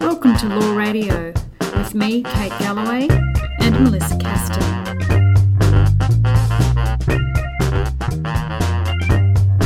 [0.00, 1.34] Welcome to Law Radio
[1.76, 3.08] with me, Kate Galloway,
[3.60, 4.94] and Melissa Castan.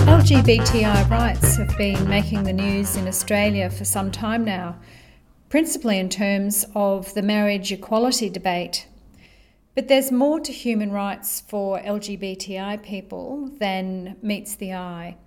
[0.09, 4.75] LGBTI rights have been making the news in Australia for some time now,
[5.49, 8.89] principally in terms of the marriage equality debate.
[9.77, 15.19] But there's more to human rights for LGBTI people than meets the eye.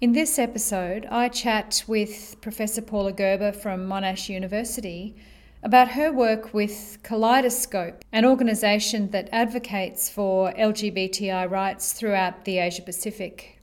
[0.00, 5.14] In this episode, I chat with Professor Paula Gerber from Monash University
[5.62, 12.80] about her work with Kaleidoscope, an organisation that advocates for LGBTI rights throughout the Asia
[12.80, 13.60] Pacific.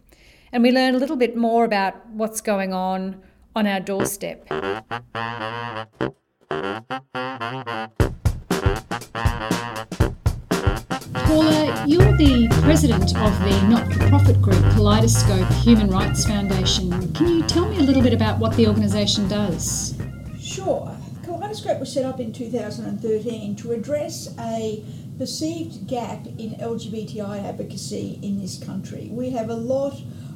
[0.51, 3.19] And we learn a little bit more about what's going on
[3.55, 4.47] on our doorstep.
[11.13, 17.13] Paula, you're the president of the not for profit group Kaleidoscope Human Rights Foundation.
[17.13, 19.97] Can you tell me a little bit about what the organisation does?
[20.39, 20.95] Sure.
[21.23, 24.83] Kaleidoscope was set up in 2013 to address a
[25.17, 29.09] perceived gap in LGBTI advocacy in this country.
[29.11, 29.93] We have a lot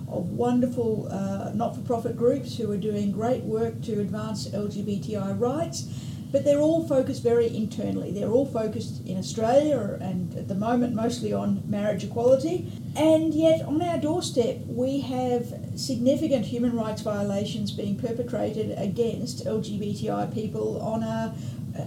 [0.07, 5.39] of wonderful uh, not for profit groups who are doing great work to advance LGBTI
[5.39, 5.87] rights
[6.31, 8.11] but they're all focused very internally.
[8.11, 12.71] They're all focused in Australia and at the moment mostly on marriage equality.
[12.95, 20.33] And yet, on our doorstep, we have significant human rights violations being perpetrated against LGBTI
[20.33, 21.35] people on a
[21.77, 21.85] uh,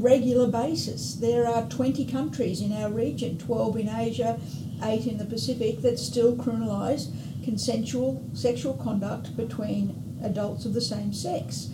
[0.00, 1.14] regular basis.
[1.14, 4.40] There are 20 countries in our region, 12 in Asia,
[4.82, 7.12] 8 in the Pacific, that still criminalise
[7.44, 11.70] consensual sexual conduct between adults of the same sex.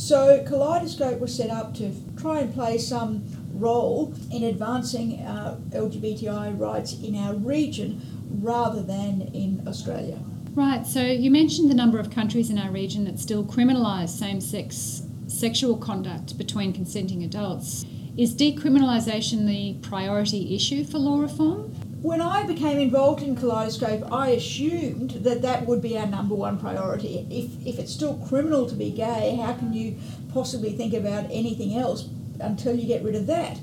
[0.00, 6.58] So Kaleidoscope was set up to try and play some role in advancing uh, LGBTI
[6.58, 8.00] rights in our region
[8.40, 10.18] rather than in Australia.
[10.54, 14.40] Right, so you mentioned the number of countries in our region that still criminalise same
[14.40, 17.84] sex sexual conduct between consenting adults.
[18.16, 21.74] Is decriminalisation the priority issue for law reform?
[22.02, 26.58] when I became involved in Kaleidoscope, I assumed that that would be our number one
[26.58, 27.26] priority.
[27.30, 29.98] If, if it's still criminal to be gay, how can you
[30.32, 32.08] possibly think about anything else
[32.40, 33.60] until you get rid of that?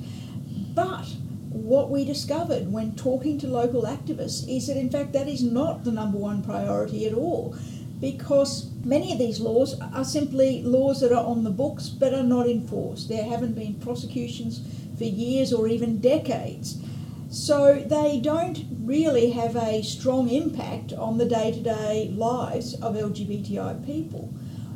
[0.76, 1.08] But
[1.50, 5.84] what we discovered when talking to local activists is that, in fact, that is not
[5.84, 7.56] the number one priority at all.
[8.00, 12.24] Because many of these laws are simply laws that are on the books but are
[12.24, 13.10] not enforced.
[13.10, 14.62] There haven't been prosecutions
[14.98, 16.78] for years or even decades.
[17.30, 22.96] So they don't really have a strong impact on the day to day lives of
[22.96, 24.34] LGBTI people.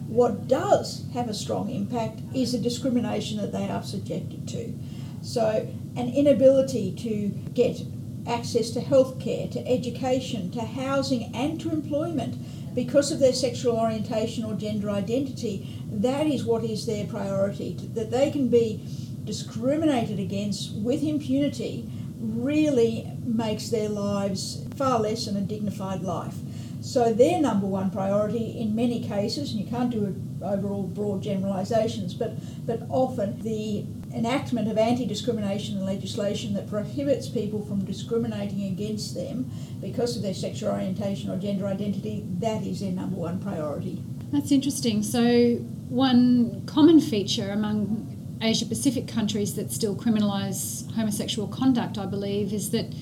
[0.08, 4.74] What does have a strong impact is the discrimination that they are subjected to.
[5.22, 7.82] So, an inability to get
[8.28, 12.36] access to healthcare, to education, to housing, and to employment
[12.74, 17.78] because of their sexual orientation or gender identity, that is what is their priority.
[17.94, 18.86] That they can be
[19.24, 21.90] discriminated against with impunity
[22.20, 26.36] really makes their lives far less than a dignified life.
[26.82, 32.14] So their number one priority in many cases, and you can't do overall broad generalisations,
[32.14, 32.34] but,
[32.66, 39.50] but often the enactment of anti-discrimination legislation that prohibits people from discriminating against them
[39.80, 44.04] because of their sexual orientation or gender identity, that is their number one priority.
[44.32, 45.04] That's interesting.
[45.04, 45.56] So
[45.90, 52.72] one common feature among Asia Pacific countries that still criminalise homosexual conduct, I believe, is
[52.72, 52.94] that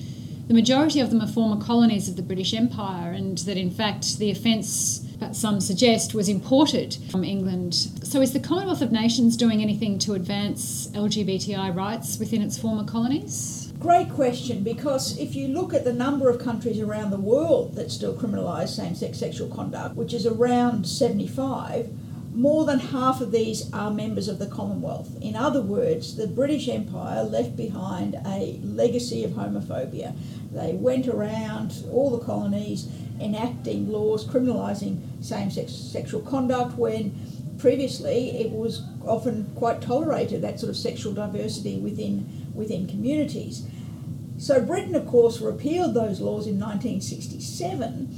[0.50, 4.18] the majority of them are former colonies of the British Empire, and that in fact
[4.18, 7.72] the offence, that some suggest, was imported from England.
[7.72, 12.82] So, is the Commonwealth of Nations doing anything to advance LGBTI rights within its former
[12.82, 13.72] colonies?
[13.78, 17.92] Great question, because if you look at the number of countries around the world that
[17.92, 21.90] still criminalise same sex sexual conduct, which is around 75,
[22.32, 25.10] more than half of these are members of the Commonwealth.
[25.20, 30.16] In other words, the British Empire left behind a legacy of homophobia.
[30.52, 32.88] They went around all the colonies
[33.20, 37.14] enacting laws criminalising same sex sexual conduct when
[37.58, 43.66] previously it was often quite tolerated, that sort of sexual diversity within, within communities.
[44.38, 48.08] So Britain, of course, repealed those laws in 1967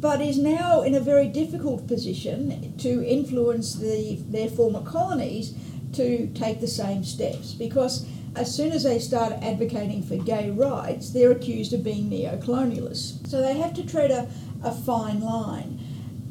[0.00, 5.54] but is now in a very difficult position to influence the, their former colonies
[5.92, 8.06] to take the same steps because
[8.36, 13.28] as soon as they start advocating for gay rights, they're accused of being neo colonialists.
[13.28, 14.30] So they have to tread a,
[14.62, 15.80] a fine line.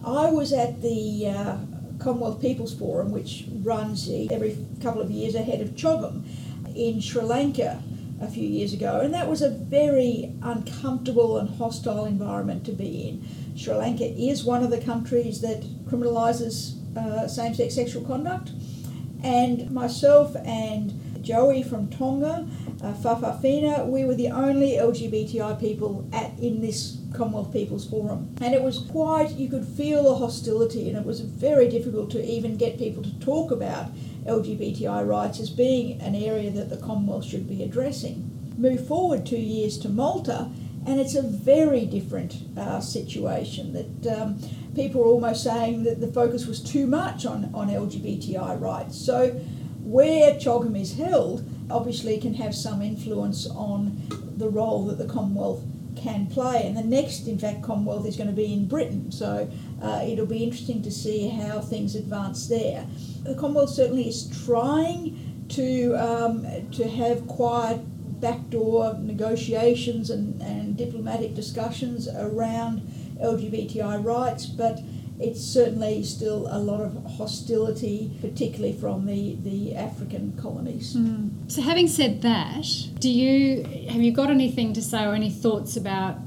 [0.03, 1.57] I was at the uh,
[1.99, 6.23] Commonwealth People's Forum, which runs every couple of years ahead of CHOGM
[6.73, 7.83] in Sri Lanka
[8.21, 13.07] a few years ago, and that was a very uncomfortable and hostile environment to be
[13.07, 13.27] in.
[13.57, 18.51] Sri Lanka is one of the countries that criminalises uh, same sex sexual conduct,
[19.23, 22.47] and myself and Joey from Tonga,
[22.81, 28.33] uh, Fafafina, we were the only LGBTI people at in this Commonwealth People's Forum.
[28.39, 32.23] And it was quite, you could feel the hostility, and it was very difficult to
[32.23, 33.87] even get people to talk about
[34.25, 38.29] LGBTI rights as being an area that the Commonwealth should be addressing.
[38.57, 40.49] Move forward two years to Malta,
[40.85, 44.39] and it's a very different uh, situation that um,
[44.73, 48.97] people are almost saying that the focus was too much on, on LGBTI rights.
[48.97, 49.31] So,
[49.81, 54.01] where CHOGM is held obviously can have some influence on
[54.37, 55.63] the role that the Commonwealth
[55.95, 56.65] can play.
[56.65, 59.49] And the next, in fact, Commonwealth is going to be in Britain, so
[59.81, 62.87] uh, it'll be interesting to see how things advance there.
[63.23, 67.81] The Commonwealth certainly is trying to um, to have quiet
[68.21, 72.81] backdoor negotiations and, and diplomatic discussions around
[73.21, 74.79] LGBTI rights, but
[75.19, 80.95] it's certainly still a lot of hostility, particularly from the, the African colonies.
[80.95, 81.51] Mm.
[81.51, 82.65] So, having said that,
[82.99, 86.17] do you have you got anything to say or any thoughts about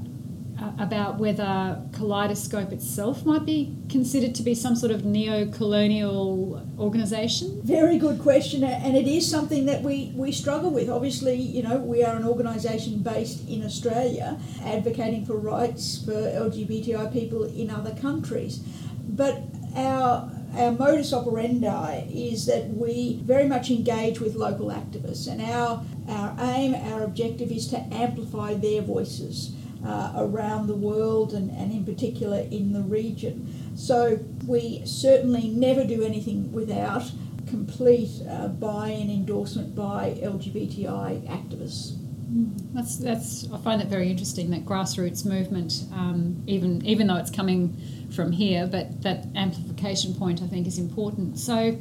[0.79, 7.61] about whether Kaleidoscope itself might be considered to be some sort of neo-colonial organisation?
[7.63, 10.89] Very good question, and it is something that we, we struggle with.
[10.89, 17.11] Obviously, you know, we are an organisation based in Australia, advocating for rights for LGBTI
[17.11, 18.59] people in other countries,
[19.07, 19.41] but
[19.75, 25.83] our our modus operandi is that we very much engage with local activists, and our
[26.07, 31.71] our aim, our objective is to amplify their voices uh, around the world and, and
[31.71, 33.73] in particular in the region.
[33.75, 37.11] So we certainly never do anything without
[37.47, 41.97] complete uh, buy-in endorsement by LGBTI activists.
[42.73, 47.29] That's that's I find that very interesting that grassroots movement, um, even even though it's
[47.29, 47.77] coming
[48.09, 51.37] from here, but that amplification point I think is important.
[51.37, 51.73] So,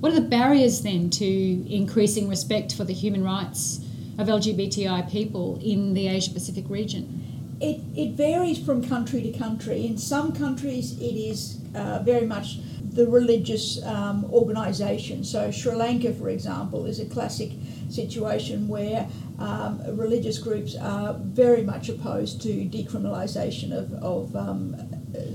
[0.00, 3.84] what are the barriers then to increasing respect for the human rights
[4.18, 7.29] of LGBTI people in the Asia Pacific region?
[7.60, 9.86] It, it varies from country to country.
[9.86, 12.58] In some countries, it is uh, very much
[12.92, 15.24] the religious um, organisation.
[15.24, 17.50] So, Sri Lanka, for example, is a classic
[17.88, 19.08] situation where
[19.38, 24.76] um, religious groups are very much opposed to decriminalisation of, of um,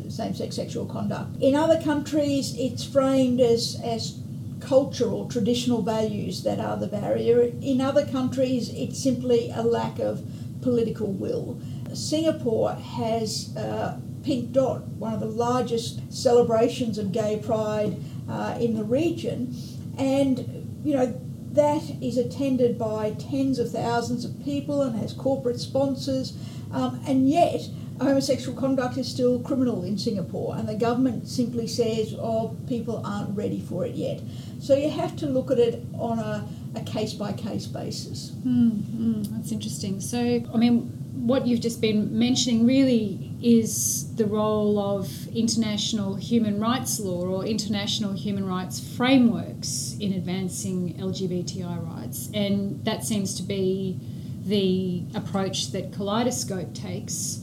[0.10, 1.36] same sex sexual conduct.
[1.42, 4.19] In other countries, it's framed as, as
[4.60, 7.51] cultural, traditional values that are the barrier.
[7.62, 10.24] In other countries, it's simply a lack of
[10.62, 11.60] political will.
[11.95, 17.97] Singapore has uh, Pink Dot, one of the largest celebrations of gay pride
[18.30, 19.56] uh, in the region,
[19.97, 21.21] and you know
[21.51, 26.33] that is attended by tens of thousands of people and has corporate sponsors,
[26.71, 27.69] um, and yet
[28.00, 33.38] homosexual conduct is still criminal in Singapore, and the government simply says, "Oh, people aren't
[33.38, 34.21] ready for it yet."
[34.59, 38.31] So you have to look at it on a, a case by case basis.
[38.45, 40.01] Mm, that's interesting.
[40.01, 40.92] So, I mean,
[41.25, 47.45] what you've just been mentioning really is the role of international human rights law or
[47.45, 54.00] international human rights frameworks in advancing LGBTI rights, and that seems to be
[54.45, 57.42] the approach that Kaleidoscope takes.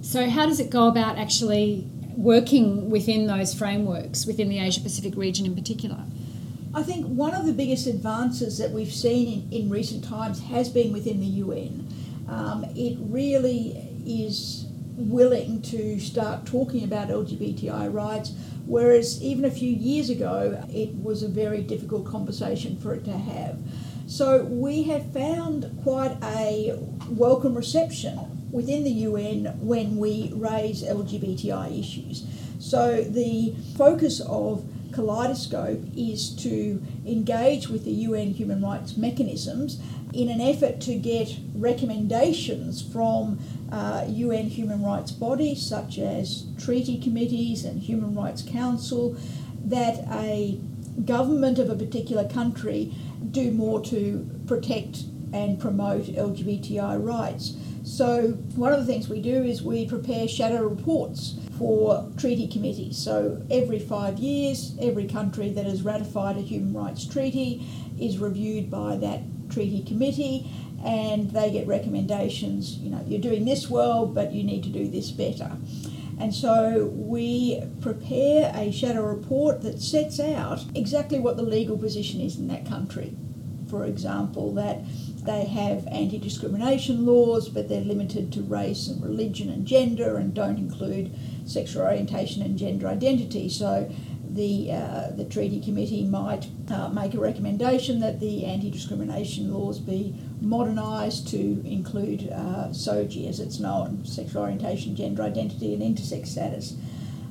[0.00, 5.16] So, how does it go about actually working within those frameworks, within the Asia Pacific
[5.16, 6.04] region in particular?
[6.72, 10.68] I think one of the biggest advances that we've seen in, in recent times has
[10.68, 11.86] been within the UN
[12.30, 18.32] um, it really is willing to start talking about LGBTI rights,
[18.66, 23.12] whereas even a few years ago it was a very difficult conversation for it to
[23.12, 23.58] have.
[24.06, 28.18] So we have found quite a welcome reception
[28.52, 32.26] within the UN when we raise LGBTI issues.
[32.58, 39.80] So the focus of Kaleidoscope is to engage with the UN human rights mechanisms
[40.12, 43.38] in an effort to get recommendations from
[43.70, 49.16] uh, UN human rights bodies such as treaty committees and Human Rights Council
[49.64, 50.58] that a
[51.04, 52.92] government of a particular country
[53.30, 57.54] do more to protect and promote LGBTI rights.
[57.84, 62.96] So, one of the things we do is we prepare shadow reports for treaty committees.
[62.96, 67.62] So, every five years, every country that has ratified a human rights treaty
[68.00, 70.50] is reviewed by that treaty committee
[70.82, 72.78] and they get recommendations.
[72.78, 75.58] You know, you're doing this well, but you need to do this better.
[76.18, 82.22] And so we prepare a shadow report that sets out exactly what the legal position
[82.22, 83.12] is in that country.
[83.68, 84.78] For example, that
[85.24, 90.32] They have anti discrimination laws, but they're limited to race and religion and gender and
[90.32, 91.12] don't include
[91.44, 93.48] sexual orientation and gender identity.
[93.48, 93.90] So
[94.28, 99.78] the, uh, the treaty committee might uh, make a recommendation that the anti discrimination laws
[99.78, 106.28] be modernised to include uh, SOGI as it's known sexual orientation, gender identity, and intersex
[106.28, 106.76] status.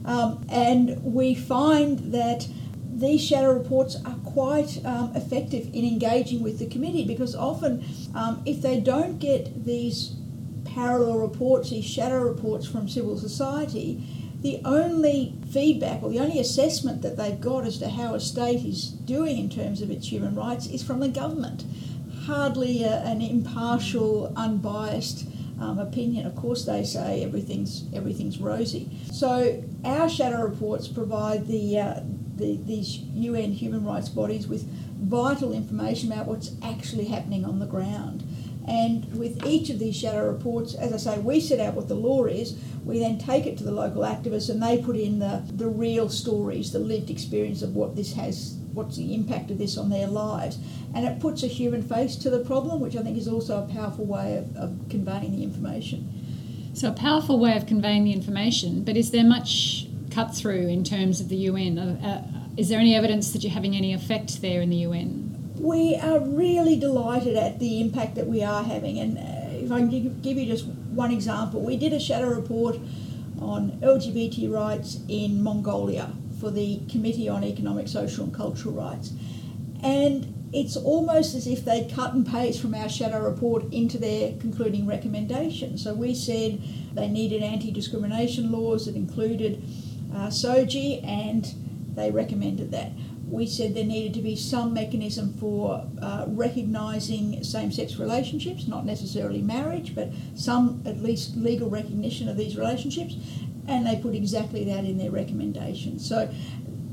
[0.05, 2.47] Um, and we find that
[2.91, 8.41] these shadow reports are quite um, effective in engaging with the committee because often, um,
[8.45, 10.15] if they don't get these
[10.65, 14.03] parallel reports, these shadow reports from civil society,
[14.41, 18.65] the only feedback or the only assessment that they've got as to how a state
[18.65, 21.65] is doing in terms of its human rights is from the government.
[22.25, 25.25] Hardly a, an impartial, unbiased
[25.59, 26.25] um, opinion.
[26.25, 28.89] Of course, they say everything's everything's rosy.
[29.11, 31.99] So our shadow reports provide the, uh,
[32.39, 34.67] the these UN human rights bodies with
[34.99, 38.23] vital information about what's actually happening on the ground.
[38.67, 41.95] And with each of these shadow reports, as I say, we set out what the
[41.95, 42.55] law is.
[42.85, 46.07] We then take it to the local activists and they put in the, the real
[46.07, 50.07] stories, the lived experience of what this has, what's the impact of this on their
[50.07, 50.59] lives.
[50.93, 53.73] And it puts a human face to the problem, which I think is also a
[53.73, 56.07] powerful way of, of conveying the information.
[56.75, 59.88] So, a powerful way of conveying the information, but is there much
[60.19, 61.77] cut through in terms of the UN?
[61.77, 65.29] Uh, uh, is there any evidence that you're having any effect there in the UN?
[65.59, 68.97] we are really delighted at the impact that we are having.
[68.97, 72.77] And uh, if I can give you just one example, we did a shadow report
[73.41, 79.11] on LGBT rights in Mongolia for the Committee on Economic, Social and Cultural Rights.
[79.83, 84.33] And it's almost as if they cut and paste from our shadow report into their
[84.37, 85.83] concluding recommendations.
[85.83, 86.61] So we said
[86.93, 89.61] they needed anti discrimination laws that included
[90.13, 91.53] uh, SOGI, and
[91.95, 92.91] they recommended that
[93.29, 98.85] we said there needed to be some mechanism for uh, recognising same sex relationships, not
[98.85, 103.15] necessarily marriage, but some at least legal recognition of these relationships,
[103.67, 106.07] and they put exactly that in their recommendations.
[106.07, 106.33] So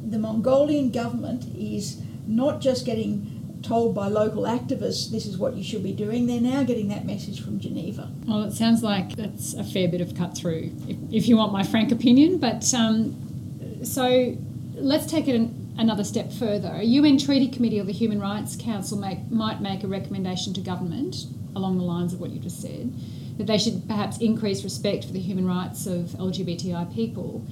[0.06, 3.35] the Mongolian government is not just getting
[3.66, 7.04] told by local activists this is what you should be doing, they're now getting that
[7.04, 8.10] message from Geneva.
[8.26, 11.52] Well, it sounds like that's a fair bit of cut through, if, if you want
[11.52, 12.38] my frank opinion.
[12.38, 14.36] But um, so
[14.74, 15.34] let's take it.
[15.34, 16.70] In, another step further.
[16.72, 20.60] A UN Treaty Committee or the Human Rights Council make, might make a recommendation to
[20.62, 21.16] government
[21.54, 22.94] along the lines of what you just said
[23.36, 27.46] that they should perhaps increase respect for the human rights of LGBTI people.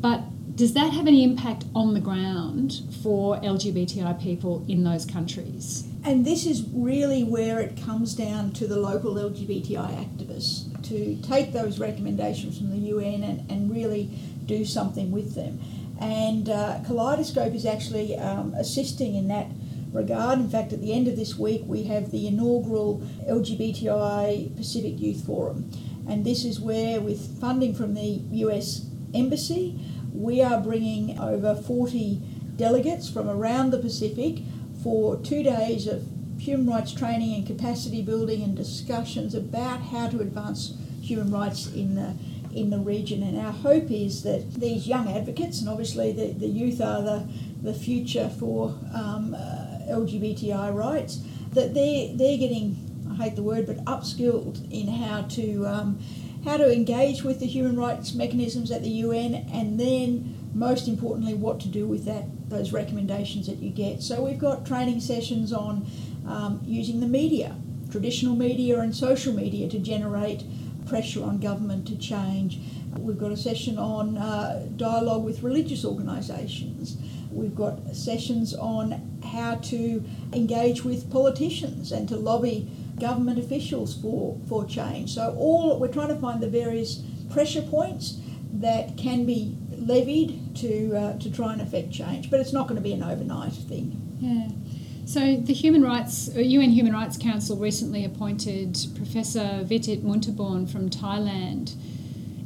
[0.00, 0.20] But
[0.58, 5.86] does that have any impact on the ground for LGBTI people in those countries?
[6.04, 11.52] And this is really where it comes down to the local LGBTI activists to take
[11.52, 14.10] those recommendations from the UN and, and really
[14.46, 15.60] do something with them.
[16.00, 19.46] And uh, Kaleidoscope is actually um, assisting in that
[19.92, 20.40] regard.
[20.40, 25.24] In fact, at the end of this week, we have the inaugural LGBTI Pacific Youth
[25.24, 25.70] Forum.
[26.08, 29.78] And this is where, with funding from the US Embassy,
[30.12, 32.20] we are bringing over 40
[32.56, 34.38] delegates from around the Pacific
[34.82, 36.04] for two days of
[36.38, 41.94] human rights training and capacity building and discussions about how to advance human rights in
[41.94, 42.14] the
[42.54, 43.22] in the region.
[43.22, 47.28] And our hope is that these young advocates, and obviously the, the youth are the,
[47.62, 51.20] the future for um, uh, LGBTI rights,
[51.52, 52.76] that they're, they're getting,
[53.10, 56.00] I hate the word, but upskilled in how to, um,
[56.44, 61.34] how to engage with the human rights mechanisms at the UN and then most importantly
[61.34, 64.02] what to do with that those recommendations that you get.
[64.02, 65.86] So we've got training sessions on
[66.26, 67.56] um, using the media,
[67.90, 70.44] traditional media and social media to generate
[70.86, 72.58] pressure on government to change.
[72.96, 76.96] We've got a session on uh, dialogue with religious organisations.
[77.30, 80.02] We've got sessions on how to
[80.32, 85.14] engage with politicians and to lobby government officials for, for change.
[85.14, 88.18] So all we're trying to find the various pressure points
[88.54, 92.76] that can be levied to uh, to try and affect change, but it's not going
[92.76, 94.18] to be an overnight thing.
[94.20, 94.48] Yeah.
[95.04, 100.90] So, the Human Rights UN uh, Human Rights Council recently appointed Professor Vitit Muntarbhorn from
[100.90, 101.74] Thailand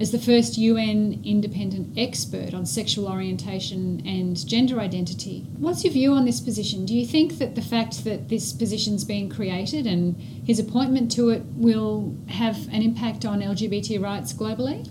[0.03, 5.47] as the first UN independent expert on sexual orientation and gender identity.
[5.59, 6.85] What's your view on this position?
[6.85, 11.31] Do you think that the fact that this position's been created and his appointment to
[11.31, 14.91] it will have an impact on LGBT rights globally?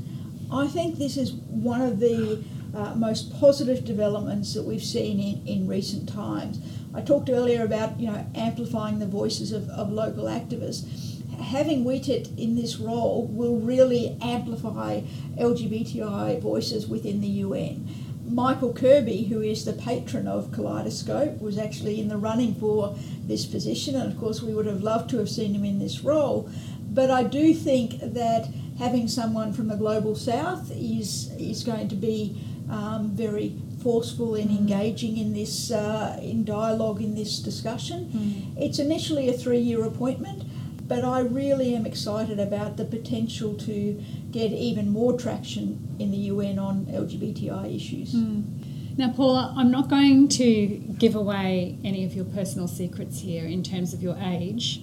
[0.50, 2.42] I think this is one of the
[2.74, 6.60] uh, most positive developments that we've seen in, in recent times.
[6.94, 11.11] I talked earlier about you know amplifying the voices of, of local activists.
[11.42, 15.02] Having Vitit in this role will really amplify
[15.38, 17.88] LGBTI voices within the UN.
[18.26, 22.96] Michael Kirby, who is the patron of Kaleidoscope, was actually in the running for
[23.26, 26.02] this position, and of course, we would have loved to have seen him in this
[26.02, 26.50] role.
[26.92, 31.96] But I do think that having someone from the global south is is going to
[31.96, 38.10] be um, very forceful in engaging in this uh, in dialogue in this discussion.
[38.14, 38.64] Mm.
[38.64, 40.44] It's initially a three-year appointment,
[40.92, 46.18] but I really am excited about the potential to get even more traction in the
[46.18, 48.14] UN on LGBTI issues.
[48.14, 48.98] Mm.
[48.98, 50.66] Now, Paula, I'm not going to
[51.00, 54.82] give away any of your personal secrets here in terms of your age,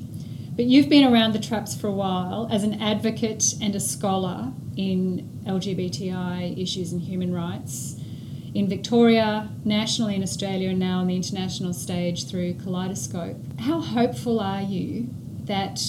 [0.57, 4.55] but you've been around the traps for a while as an advocate and a scholar
[4.79, 8.01] in LGBTI issues and human rights
[8.55, 13.37] in Victoria, nationally in Australia, and now on the international stage through Kaleidoscope.
[13.61, 15.11] How hopeful are you
[15.49, 15.81] that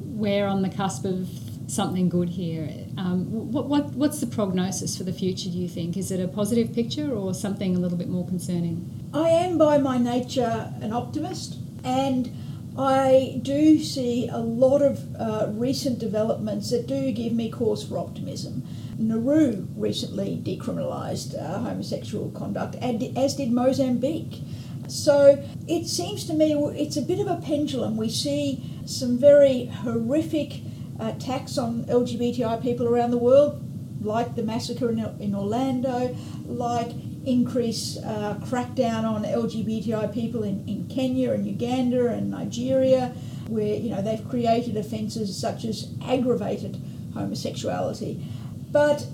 [0.00, 1.28] we're on the cusp of
[1.68, 2.68] something good here?
[2.98, 5.96] Um, what, what, what's the prognosis for the future, do you think?
[5.96, 9.08] Is it a positive picture or something a little bit more concerning?
[9.14, 12.30] I am by my nature an optimist, and
[12.76, 17.98] I do see a lot of uh, recent developments that do give me cause for
[17.98, 18.64] optimism.
[18.98, 24.42] Nauru recently decriminalised uh, homosexual conduct, and as did Mozambique.
[24.88, 27.96] So it seems to me it's a bit of a pendulum.
[27.96, 30.60] We see some very horrific
[30.98, 33.62] attacks on LGBTI people around the world,
[34.04, 36.14] like the massacre in, Orlando,
[36.46, 36.90] like
[37.24, 43.14] increase uh, crackdown on LGBTI people in, in Kenya and Uganda and Nigeria,
[43.48, 46.80] where you know they've created offences such as aggravated
[47.14, 48.24] homosexuality.
[48.70, 49.06] But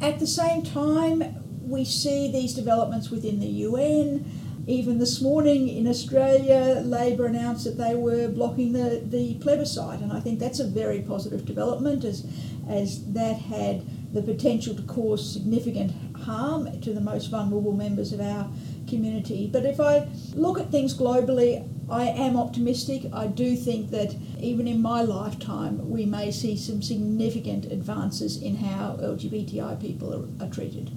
[0.00, 4.24] at the same time, we see these developments within the UN.
[4.68, 10.12] Even this morning in Australia, Labor announced that they were blocking the, the plebiscite, and
[10.12, 12.26] I think that's a very positive development as,
[12.68, 18.20] as that had the potential to cause significant harm to the most vulnerable members of
[18.20, 18.50] our
[18.88, 19.48] community.
[19.52, 23.04] But if I look at things globally, I am optimistic.
[23.12, 28.56] I do think that even in my lifetime, we may see some significant advances in
[28.56, 30.90] how LGBTI people are, are treated.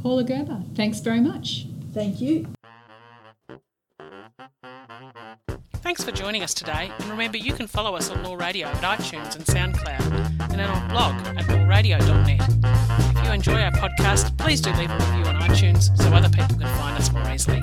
[0.00, 1.66] Paula Gerber, thanks very much.
[1.92, 2.46] Thank you.
[5.98, 8.84] Thanks for joining us today, and remember you can follow us on Law Radio at
[8.84, 13.16] iTunes and SoundCloud, and on our blog at lawradio.net.
[13.16, 16.56] If you enjoy our podcast, please do leave a review on iTunes so other people
[16.56, 17.60] can find us more easily.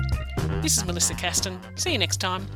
[0.60, 1.58] This is Melissa Castan.
[1.76, 2.46] See you next time.